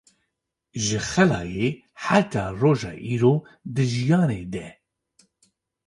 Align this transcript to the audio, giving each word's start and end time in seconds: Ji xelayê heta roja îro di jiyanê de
Ji 0.83 0.99
xelayê 1.09 1.67
heta 2.03 2.43
roja 2.61 2.93
îro 3.13 3.33
di 3.73 3.83
jiyanê 3.91 4.41
de 4.53 4.67